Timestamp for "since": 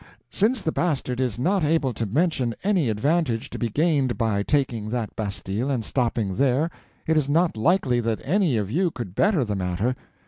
0.31-0.63